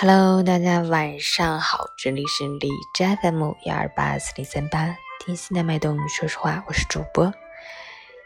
[0.00, 7.34] Hello，大家晚上好，这里是李斋 FM 幺二八四零三八，听心的脉动，说实话，我是主播，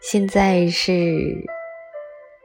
[0.02, 1.46] 现在是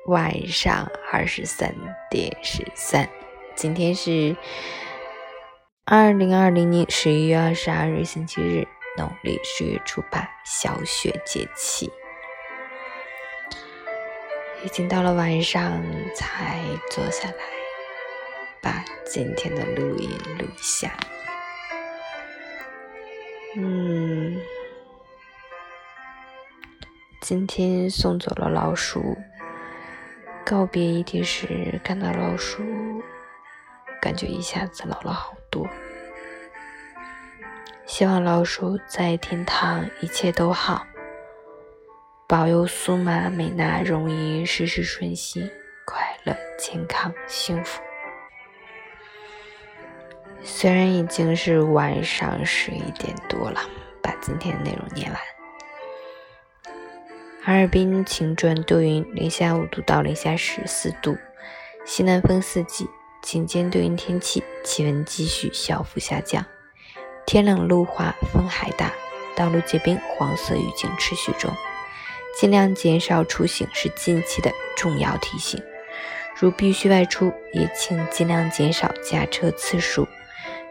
[0.05, 1.75] 晚上二十三
[2.09, 3.09] 点十三，
[3.53, 4.33] 今天是
[5.83, 8.65] 二零二零年十一月二十二日星期日，
[8.97, 11.91] 农历十月初八，小雪节气，
[14.63, 15.83] 已经到了晚上
[16.15, 17.56] 才坐下来。
[19.09, 20.91] 今天的录音录一下。
[23.55, 24.37] 嗯，
[27.21, 29.17] 今天送走了老鼠，
[30.45, 32.61] 告别遗体时看到老鼠，
[34.01, 35.65] 感觉一下子老了好多。
[37.85, 40.85] 希望老鼠在天堂一切都好，
[42.27, 45.49] 保佑苏玛、美娜、容易事事顺心、
[45.85, 47.81] 快乐、健康、幸福。
[50.59, 53.61] 虽然已经是晚上十一点多了，
[54.01, 55.21] 把今天的内容念完。
[57.43, 61.15] 哈尔滨晴转多云，零下五度到零下十四度，
[61.85, 62.89] 西南风四级，
[63.21, 66.43] 晴间多云天气，气温继续小幅下降，
[67.27, 68.91] 天冷路滑，风还大，
[69.35, 71.53] 道路结冰，黄色预警持续中，
[72.35, 75.61] 尽量减少出行是近期的重要提醒。
[76.35, 80.07] 如必须外出，也请尽量减少驾车次数。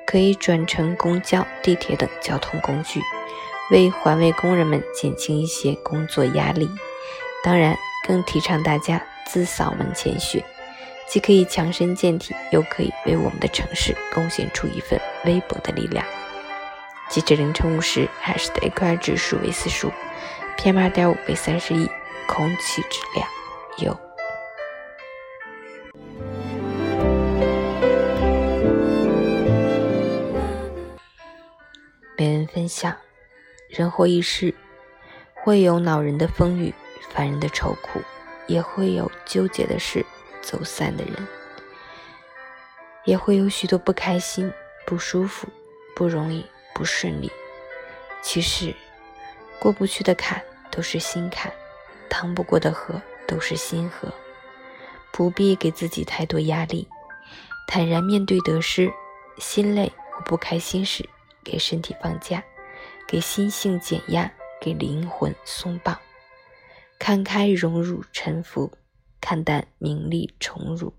[0.06, 3.00] 可以转乘公交、地铁等交通工具，
[3.70, 6.70] 为环卫工人们减轻一些工作压力。
[7.42, 7.76] 当然，
[8.06, 10.44] 更提倡大家自扫门前雪，
[11.08, 16.06] 既可以强身健体，又可以为我们的城市贡献出一份微薄的力量。
[17.08, 19.92] 截至凌晨五时，海市的 AQI 指数为四十五
[20.56, 21.88] ，PM 二点五为三十一，
[22.26, 23.28] 空气质量
[23.78, 24.05] 优。
[32.56, 32.96] 分享，
[33.68, 34.54] 人活一世，
[35.34, 36.72] 会有恼人的风雨，
[37.10, 38.00] 烦人的愁苦，
[38.46, 40.02] 也会有纠结的事，
[40.40, 41.28] 走散的人，
[43.04, 44.50] 也会有许多不开心、
[44.86, 45.46] 不舒服、
[45.94, 47.30] 不容易、不顺利。
[48.22, 48.74] 其实，
[49.58, 51.52] 过不去的坎都是心坎，
[52.08, 54.10] 趟不过的河都是心河。
[55.12, 56.88] 不必给自己太多压力，
[57.68, 58.90] 坦然面对得失。
[59.36, 61.06] 心累或不开心时。
[61.46, 62.44] 给身体放假，
[63.06, 64.28] 给心性减压，
[64.60, 65.96] 给灵魂松绑，
[66.98, 68.72] 看开荣辱沉浮，
[69.20, 70.92] 看淡名利宠辱，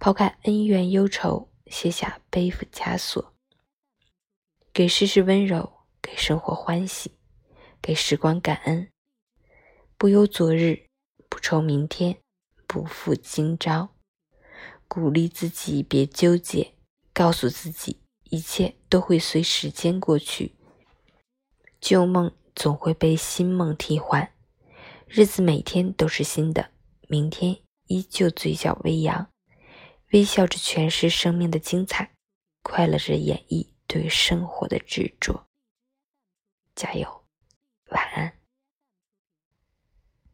[0.00, 3.32] 抛开恩怨忧愁，卸下背负枷锁，
[4.72, 5.72] 给世事温柔，
[6.02, 7.12] 给生活欢喜，
[7.80, 8.88] 给时光感恩，
[9.96, 10.86] 不忧昨日，
[11.28, 12.18] 不愁明天，
[12.66, 13.90] 不负今朝，
[14.88, 16.74] 鼓励自己别纠结，
[17.14, 17.99] 告诉自己。
[18.30, 20.54] 一切都会随时间过去，
[21.80, 24.32] 旧梦总会被新梦替换，
[25.06, 26.70] 日子每天都是新的，
[27.08, 27.58] 明天
[27.88, 29.30] 依旧嘴角微扬，
[30.12, 32.12] 微笑着诠释生命的精彩，
[32.62, 35.46] 快乐着演绎对生活的执着。
[36.74, 37.24] 加油，
[37.90, 38.39] 晚安。